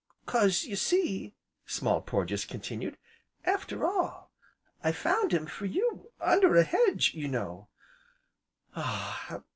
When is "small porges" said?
1.67-2.43